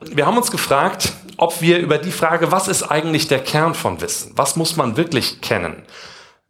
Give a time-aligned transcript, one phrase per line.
[0.00, 4.00] Wir haben uns gefragt, ob wir über die Frage, was ist eigentlich der Kern von
[4.00, 4.32] Wissen?
[4.36, 5.82] Was muss man wirklich kennen?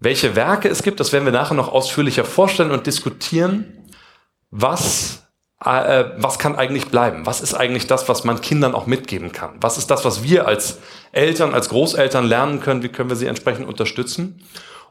[0.00, 3.88] Welche Werke es gibt, das werden wir nachher noch ausführlicher vorstellen und diskutieren.
[4.50, 5.24] Was,
[5.64, 7.26] äh, was kann eigentlich bleiben?
[7.26, 9.56] Was ist eigentlich das, was man Kindern auch mitgeben kann?
[9.60, 10.78] Was ist das, was wir als
[11.12, 12.82] Eltern, als Großeltern lernen können?
[12.82, 14.42] Wie können wir sie entsprechend unterstützen?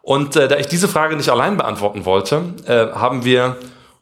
[0.02, 3.58] Und äh, da ich diese Frage nicht allein beantworten wollte, äh, haben wir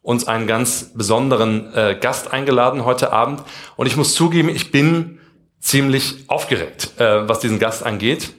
[0.06, 3.42] uns einen ganz besonderen äh, Gast eingeladen heute Abend.
[3.76, 5.20] Und ich muss zugeben, ich bin
[5.60, 8.32] ziemlich aufgeregt, äh, was diesen Gast angeht.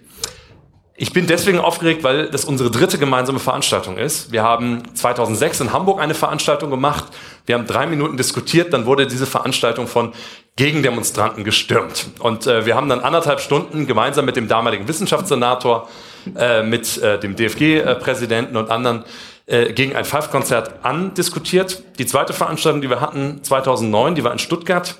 [0.94, 4.30] Ich bin deswegen aufgeregt, weil das unsere dritte gemeinsame Veranstaltung ist.
[4.30, 7.06] Wir haben 2006 in Hamburg eine Veranstaltung gemacht.
[7.46, 10.12] Wir haben drei Minuten diskutiert, dann wurde diese Veranstaltung von
[10.54, 12.06] Gegendemonstranten gestürmt.
[12.20, 15.88] Und äh, wir haben dann anderthalb Stunden gemeinsam mit dem damaligen Wissenschaftssenator,
[16.36, 19.04] äh, mit äh, dem DFG-Präsidenten und anderen
[19.46, 21.82] äh, gegen ein Pfeifkonzert andiskutiert.
[21.98, 24.96] Die zweite Veranstaltung, die wir hatten 2009, die war in Stuttgart.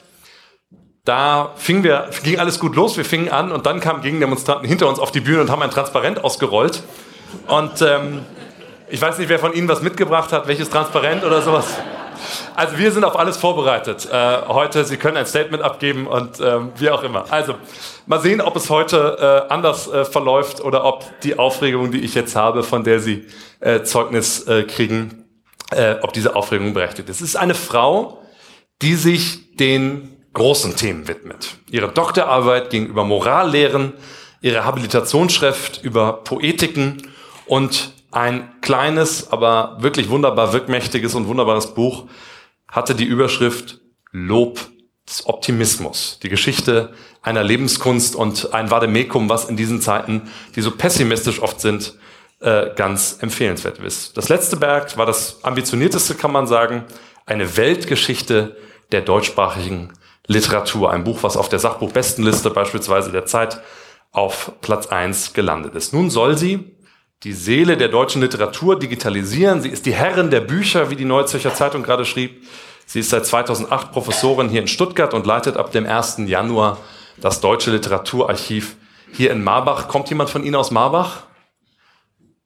[1.04, 4.88] Da fingen wir, ging alles gut los, wir fingen an und dann kamen Gegendemonstranten hinter
[4.88, 6.82] uns auf die Bühne und haben ein Transparent ausgerollt.
[7.46, 8.24] Und ähm,
[8.88, 11.66] ich weiß nicht, wer von Ihnen was mitgebracht hat, welches Transparent oder sowas.
[12.56, 14.82] Also wir sind auf alles vorbereitet äh, heute.
[14.86, 17.30] Sie können ein Statement abgeben und ähm, wie auch immer.
[17.30, 17.54] Also
[18.06, 22.14] mal sehen, ob es heute äh, anders äh, verläuft oder ob die Aufregung, die ich
[22.14, 23.26] jetzt habe, von der Sie
[23.60, 25.26] äh, Zeugnis äh, kriegen,
[25.70, 27.20] äh, ob diese Aufregung berechtigt ist.
[27.20, 28.22] Es ist eine Frau,
[28.80, 31.56] die sich den großen Themen widmet.
[31.70, 33.92] Ihre Doktorarbeit ging über Morallehren,
[34.40, 37.02] ihre Habilitationsschrift über Poetiken
[37.44, 42.06] und ein kleines, aber wirklich wunderbar wirkmächtiges und wunderbares Buch
[42.68, 43.80] hatte die Überschrift
[44.12, 44.60] Lob
[45.08, 46.18] des Optimismus.
[46.22, 51.60] Die Geschichte einer Lebenskunst und ein Vademekum, was in diesen Zeiten, die so pessimistisch oft
[51.60, 51.94] sind,
[52.40, 54.16] äh, ganz empfehlenswert ist.
[54.16, 56.84] Das letzte Werk war das ambitionierteste, kann man sagen,
[57.24, 58.56] eine Weltgeschichte
[58.92, 59.92] der deutschsprachigen
[60.26, 60.92] Literatur.
[60.92, 63.60] Ein Buch, was auf der Sachbuchbestenliste beispielsweise der Zeit
[64.12, 65.92] auf Platz eins gelandet ist.
[65.92, 66.75] Nun soll sie
[67.22, 69.62] die Seele der deutschen Literatur digitalisieren.
[69.62, 72.46] Sie ist die Herrin der Bücher, wie die Neue Zürcher Zeitung gerade schrieb.
[72.84, 76.18] Sie ist seit 2008 Professorin hier in Stuttgart und leitet ab dem 1.
[76.26, 76.78] Januar
[77.16, 78.76] das Deutsche Literaturarchiv
[79.12, 79.88] hier in Marbach.
[79.88, 81.22] Kommt jemand von Ihnen aus Marbach?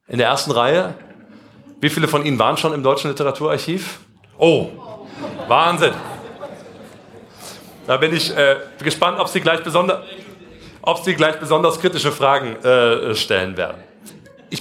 [0.07, 0.95] In der ersten Reihe?
[1.81, 3.99] Wie viele von Ihnen waren schon im Deutschen Literaturarchiv?
[4.39, 4.69] Oh,
[5.49, 5.93] Wahnsinn.
[7.87, 10.05] Da bin ich äh, gespannt, ob Sie gleich, besonder,
[10.81, 13.90] ob Sie gleich besonders kritische Fragen äh, stellen werden.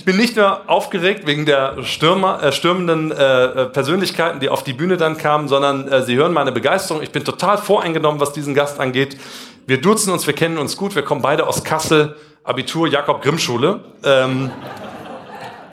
[0.09, 4.73] Ich bin nicht nur aufgeregt wegen der Stürmer, äh, stürmenden äh, Persönlichkeiten, die auf die
[4.73, 7.03] Bühne dann kamen, sondern äh, Sie hören meine Begeisterung.
[7.03, 9.19] Ich bin total voreingenommen, was diesen Gast angeht.
[9.67, 13.37] Wir duzen uns, wir kennen uns gut, wir kommen beide aus Kassel, Abitur Jakob Grimm
[13.37, 13.81] Schule.
[14.03, 14.49] Ähm,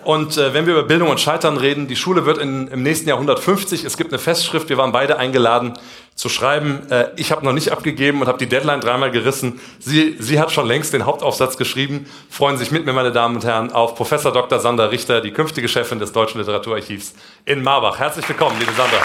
[0.07, 3.09] und äh, wenn wir über Bildung und Scheitern reden, die Schule wird in, im nächsten
[3.09, 3.83] Jahr 150.
[3.83, 5.73] Es gibt eine Festschrift, wir waren beide eingeladen
[6.15, 6.89] zu schreiben.
[6.93, 9.61] Äh, ich habe noch nicht abgegeben und habe die Deadline dreimal gerissen.
[9.81, 12.07] Sie, sie hat schon längst den Hauptaufsatz geschrieben.
[12.31, 14.61] Freuen sich mit mir, meine Damen und Herren, auf Professor Dr.
[14.61, 17.15] Sandra Richter, die künftige Chefin des Deutschen Literaturarchivs
[17.45, 17.99] in Marbach.
[17.99, 18.99] Herzlich willkommen, liebe Sandra.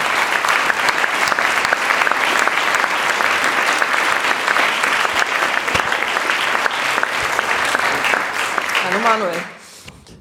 [8.84, 9.61] Hallo Manuel.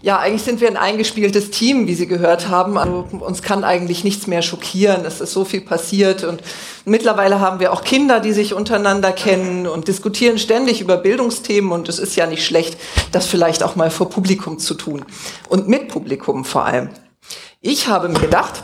[0.03, 2.79] Ja, eigentlich sind wir ein eingespieltes Team, wie Sie gehört haben.
[2.79, 5.05] Also uns kann eigentlich nichts mehr schockieren.
[5.05, 6.41] Es ist so viel passiert und
[6.85, 11.87] mittlerweile haben wir auch Kinder, die sich untereinander kennen und diskutieren ständig über Bildungsthemen und
[11.87, 12.77] es ist ja nicht schlecht,
[13.11, 15.05] das vielleicht auch mal vor Publikum zu tun
[15.49, 16.89] und mit Publikum vor allem.
[17.59, 18.63] Ich habe mir gedacht,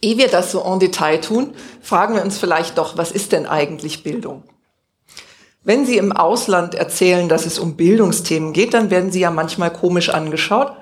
[0.00, 3.46] ehe wir das so en Detail tun, fragen wir uns vielleicht doch, was ist denn
[3.46, 4.44] eigentlich Bildung?
[5.64, 9.72] Wenn Sie im Ausland erzählen, dass es um Bildungsthemen geht, dann werden Sie ja manchmal
[9.72, 10.72] komisch angeschaut,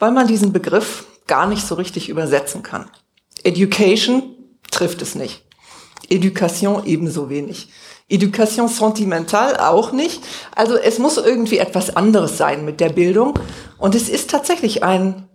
[0.00, 2.90] weil man diesen Begriff gar nicht so richtig übersetzen kann.
[3.44, 4.34] Education
[4.72, 5.44] trifft es nicht.
[6.08, 7.68] Education ebenso wenig.
[8.08, 10.22] Education sentimental auch nicht.
[10.54, 13.38] Also es muss irgendwie etwas anderes sein mit der Bildung.
[13.78, 15.28] Und es ist tatsächlich ein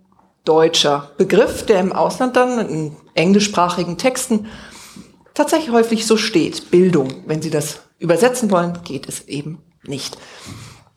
[0.44, 4.48] deutscher Begriff, der im Ausland dann in englischsprachigen Texten
[5.34, 6.70] tatsächlich häufig so steht.
[6.70, 10.18] Bildung, wenn Sie das übersetzen wollen, geht es eben nicht.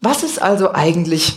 [0.01, 1.37] Was ist also eigentlich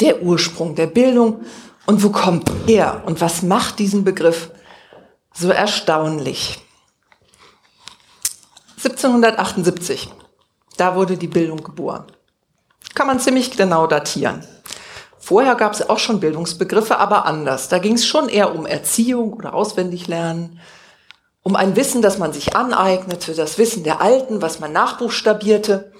[0.00, 1.44] der Ursprung der Bildung
[1.86, 4.50] und wo kommt er und was macht diesen Begriff
[5.32, 6.58] so erstaunlich?
[8.76, 10.08] 1778,
[10.76, 12.06] da wurde die Bildung geboren.
[12.94, 14.44] Kann man ziemlich genau datieren.
[15.18, 17.68] Vorher gab es auch schon Bildungsbegriffe, aber anders.
[17.68, 20.58] Da ging es schon eher um Erziehung oder Auswendiglernen,
[21.42, 25.92] um ein Wissen, das man sich aneignete, das Wissen der Alten, was man nachbuchstabierte,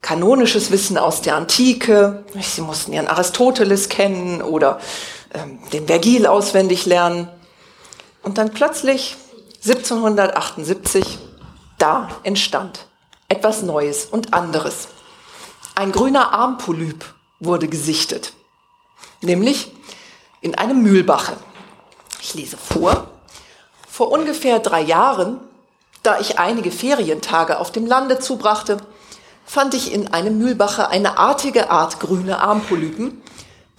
[0.00, 2.24] kanonisches Wissen aus der Antike.
[2.40, 4.78] Sie mussten ihren Aristoteles kennen oder
[5.34, 7.28] ähm, den Vergil auswendig lernen.
[8.22, 9.16] Und dann plötzlich
[9.64, 11.18] 1778
[11.78, 12.86] Da entstand
[13.28, 14.88] etwas Neues und anderes.
[15.74, 17.04] Ein grüner Armpolyp
[17.40, 18.32] wurde gesichtet,
[19.20, 19.72] nämlich
[20.40, 21.36] in einem Mühlbache.
[22.20, 23.17] Ich lese vor.
[23.98, 25.40] Vor ungefähr drei Jahren,
[26.04, 28.76] da ich einige Ferientage auf dem Lande zubrachte,
[29.44, 33.20] fand ich in einem Mühlbache eine artige Art grüne Armpolypen,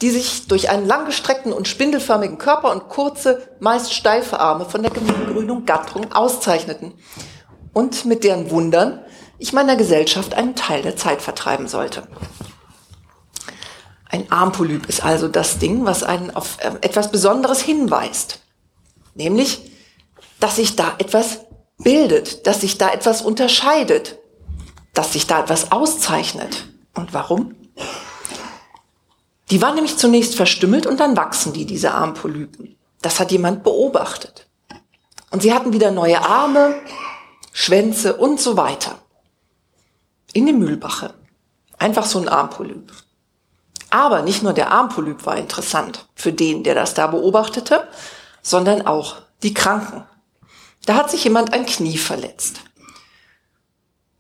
[0.02, 4.92] die sich durch einen langgestreckten und spindelförmigen Körper und kurze, meist steife Arme von der
[4.92, 6.96] Grünung Gattung auszeichneten
[7.72, 9.00] und mit deren Wundern
[9.38, 12.04] ich meiner Gesellschaft einen Teil der Zeit vertreiben sollte.
[14.10, 18.42] Ein Armpolyp ist also das Ding, was einen auf ähm, etwas Besonderes hinweist.
[19.16, 19.70] Nämlich,
[20.40, 21.42] dass sich da etwas
[21.78, 24.20] bildet, dass sich da etwas unterscheidet,
[24.94, 26.66] dass sich da etwas auszeichnet.
[26.94, 27.56] Und warum?
[29.52, 32.78] Die waren nämlich zunächst verstümmelt und dann wachsen die, diese Armpolypen.
[33.02, 34.48] Das hat jemand beobachtet.
[35.32, 36.76] Und sie hatten wieder neue Arme,
[37.52, 39.00] Schwänze und so weiter.
[40.34, 41.14] In dem Mühlbache.
[41.78, 42.92] Einfach so ein Armpolyp.
[43.90, 47.88] Aber nicht nur der Armpolyp war interessant für den, der das da beobachtete,
[48.42, 50.04] sondern auch die Kranken.
[50.90, 52.62] Da hat sich jemand ein Knie verletzt.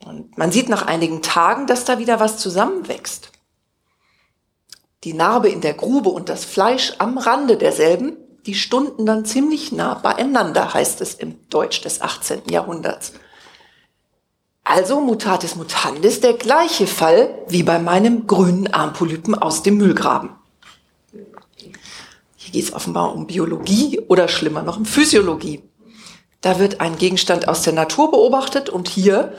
[0.05, 3.31] Und man sieht nach einigen Tagen, dass da wieder was zusammenwächst.
[5.03, 9.71] Die Narbe in der Grube und das Fleisch am Rande derselben, die stunden dann ziemlich
[9.71, 12.43] nah beieinander, heißt es im Deutsch des 18.
[12.51, 13.13] Jahrhunderts.
[14.63, 20.35] Also mutatis mutandis der gleiche Fall wie bei meinem grünen Armpolypen aus dem Müllgraben.
[22.35, 25.63] Hier geht es offenbar um Biologie oder schlimmer noch um Physiologie.
[26.41, 29.33] Da wird ein Gegenstand aus der Natur beobachtet und hier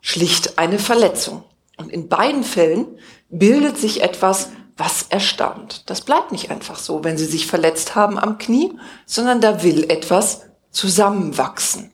[0.00, 1.44] schlicht eine Verletzung.
[1.76, 2.98] Und in beiden Fällen
[3.28, 5.84] bildet sich etwas, was erstaunt.
[5.86, 8.72] Das bleibt nicht einfach so, wenn Sie sich verletzt haben am Knie,
[9.06, 11.92] sondern da will etwas zusammenwachsen.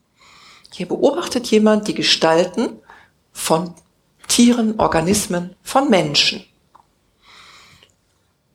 [0.72, 2.80] Hier beobachtet jemand die Gestalten
[3.32, 3.74] von
[4.28, 6.44] Tieren, Organismen, von Menschen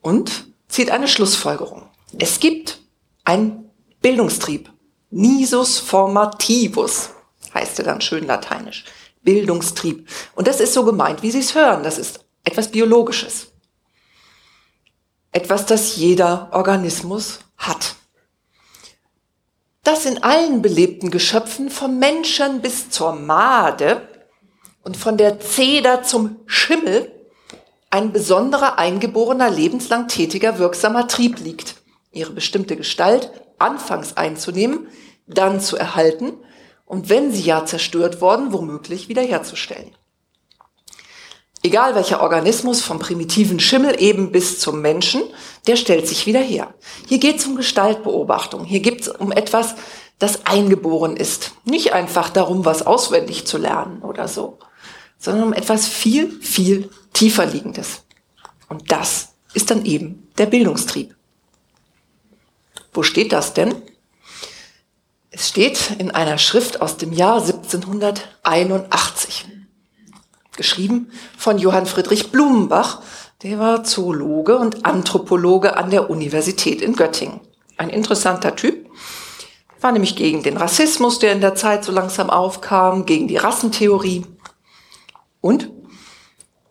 [0.02, 1.90] und zieht eine Schlussfolgerung.
[2.18, 2.80] Es gibt
[3.24, 3.72] einen
[4.02, 4.72] Bildungstrieb.
[5.10, 7.10] Nisus formativus
[7.54, 8.86] heißt er dann schön lateinisch.
[9.22, 10.07] Bildungstrieb.
[10.36, 11.84] Und das ist so gemeint, wie Sie es hören.
[11.84, 13.48] Das ist etwas Biologisches.
[15.31, 17.96] Etwas, das jeder Organismus hat
[19.86, 24.02] dass in allen belebten Geschöpfen vom Menschen bis zur Made
[24.84, 27.12] und von der Zeder zum Schimmel
[27.92, 31.75] ein besonderer eingeborener, lebenslang tätiger, wirksamer Trieb liegt,
[32.12, 34.88] ihre bestimmte Gestalt anfangs einzunehmen,
[35.28, 36.34] dann zu erhalten
[36.86, 39.96] und wenn sie ja zerstört worden, womöglich wiederherzustellen.
[41.63, 45.24] Egal welcher Organismus, vom primitiven Schimmel eben bis zum Menschen,
[45.66, 46.75] der stellt sich wieder her.
[47.07, 48.66] Hier geht es um Gestaltbeobachtung.
[48.66, 49.74] Hier geht es um etwas,
[50.19, 51.54] das eingeboren ist.
[51.63, 54.60] Nicht einfach darum, was auswendig zu lernen oder so,
[55.18, 58.04] sondern um etwas viel, viel tiefer liegendes.
[58.69, 61.14] Und das ist dann eben der Bildungstrieb.
[62.95, 63.75] Wo steht das denn?
[65.30, 69.47] Es steht in einer Schrift aus dem Jahr 1781
[70.56, 73.01] geschrieben von Johann Friedrich Blumenbach.
[73.44, 77.42] Der war Zoologe und Anthropologe an der Universität in Göttingen.
[77.75, 78.89] Ein interessanter Typ.
[79.81, 84.25] War nämlich gegen den Rassismus, der in der Zeit so langsam aufkam, gegen die Rassentheorie
[85.42, 85.69] und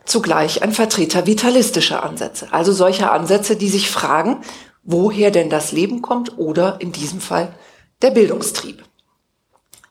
[0.07, 2.49] zugleich ein Vertreter vitalistischer Ansätze.
[2.51, 4.43] Also solcher Ansätze, die sich fragen,
[4.85, 7.55] woher denn das Leben kommt oder in diesem Fall
[8.03, 8.85] der Bildungstrieb.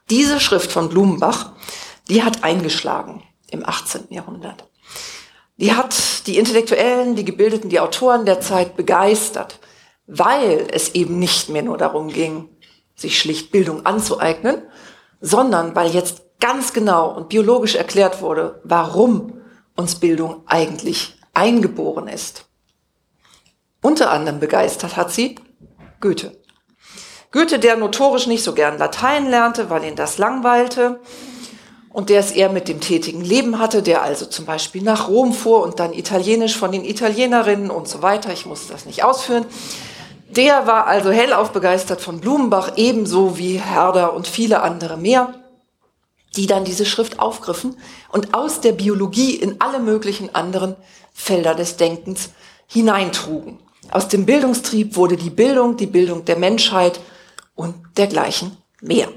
[0.10, 1.54] Diese Schrift von Blumenbach,
[2.10, 4.06] die hat eingeschlagen im 18.
[4.10, 4.68] Jahrhundert.
[5.58, 9.60] Die hat die Intellektuellen, die Gebildeten, die Autoren der Zeit begeistert,
[10.08, 12.50] weil es eben nicht mehr nur darum ging,
[12.96, 14.62] sich schlicht Bildung anzueignen,
[15.22, 19.42] sondern weil jetzt ganz genau und biologisch erklärt wurde, warum
[19.76, 22.46] uns Bildung eigentlich eingeboren ist.
[23.84, 25.36] Unter anderem begeistert hat sie
[26.00, 26.32] Goethe.
[27.32, 31.02] Goethe, der notorisch nicht so gern Latein lernte, weil ihn das langweilte,
[31.90, 35.34] und der es eher mit dem tätigen Leben hatte, der also zum Beispiel nach Rom
[35.34, 39.46] fuhr und dann Italienisch von den Italienerinnen und so weiter, ich muss das nicht ausführen,
[40.30, 45.36] der war also hellauf begeistert von Blumenbach, ebenso wie Herder und viele andere mehr,
[46.36, 47.78] die dann diese Schrift aufgriffen
[48.12, 50.75] und aus der Biologie in alle möglichen anderen
[51.13, 52.30] Felder des Denkens
[52.66, 53.60] hineintrugen.
[53.94, 57.00] Aus dem Bildungstrieb wurde die Bildung, die Bildung der Menschheit
[57.54, 59.08] und dergleichen mehr.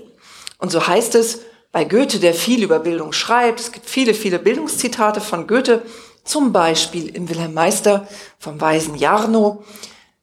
[0.59, 1.38] Und so heißt es,
[1.73, 3.59] bei Goethe, der viel über Bildung schreibt.
[3.59, 5.80] Es gibt viele, viele Bildungszitate von Goethe,
[6.25, 8.06] zum Beispiel in Wilhelm Meister
[8.38, 9.64] vom weisen Jarno.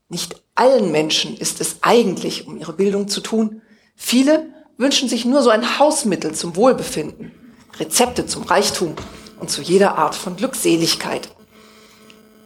[0.07, 3.63] Nicht allen Menschen ist es eigentlich um ihre Bildung zu tun.
[3.95, 7.31] Viele wünschen sich nur so ein Hausmittel zum Wohlbefinden,
[7.79, 8.93] Rezepte zum Reichtum
[9.39, 11.29] und zu jeder Art von Glückseligkeit.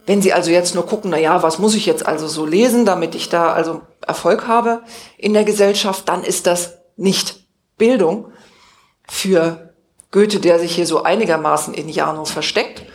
[0.08, 2.86] Wenn Sie also jetzt nur gucken, na ja, was muss ich jetzt also so lesen,
[2.86, 4.80] damit ich da also Erfolg habe
[5.18, 7.44] in der Gesellschaft, dann ist das nicht
[7.76, 8.32] Bildung
[9.06, 9.74] für
[10.10, 12.86] Goethe, der sich hier so einigermaßen in Jano versteckt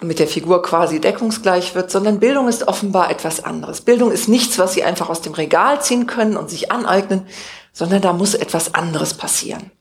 [0.00, 3.80] und mit der Figur quasi deckungsgleich wird, sondern Bildung ist offenbar etwas anderes.
[3.80, 7.26] Bildung ist nichts, was Sie einfach aus dem Regal ziehen können und sich aneignen,
[7.72, 9.72] sondern da muss etwas anderes passieren.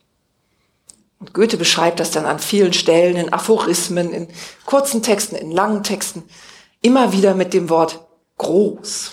[1.20, 4.28] Und Goethe beschreibt das dann an vielen Stellen in Aphorismen, in
[4.66, 6.24] kurzen Texten, in langen Texten,
[6.82, 8.08] immer wieder mit dem Wort
[8.38, 9.12] groß.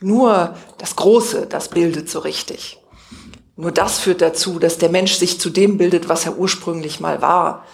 [0.00, 2.78] Nur das Große, das bildet so richtig.
[3.54, 7.22] Nur das führt dazu, dass der Mensch sich zu dem bildet, was er ursprünglich mal
[7.22, 7.64] war.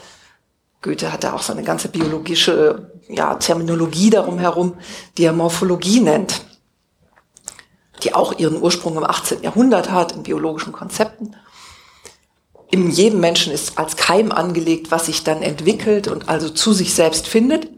[0.83, 4.77] Goethe hatte auch so eine ganze biologische ja, Terminologie darum herum,
[5.17, 6.45] die er Morphologie nennt,
[8.03, 9.43] die auch ihren Ursprung im 18.
[9.43, 11.37] Jahrhundert hat, in biologischen Konzepten
[12.73, 16.95] in jedem Menschen ist als Keim angelegt, was sich dann entwickelt und also zu sich
[16.95, 17.69] selbst findet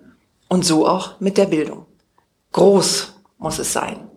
[0.49, 1.87] und so auch mit der Bildung.
[2.53, 4.09] Groß muss es sein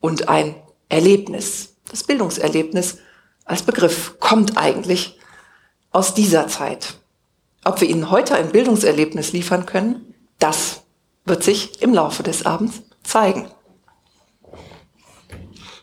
[0.00, 0.54] und ein
[0.88, 1.76] Erlebnis.
[1.90, 2.96] Das Bildungserlebnis
[3.44, 5.18] als Begriff kommt eigentlich
[5.92, 6.94] aus dieser Zeit.
[7.64, 10.84] Ob wir Ihnen heute ein Bildungserlebnis liefern können, das
[11.26, 13.50] wird sich im Laufe des Abends zeigen.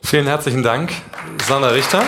[0.02, 0.92] Vielen herzlichen Dank,
[1.46, 2.04] Sandra Richter.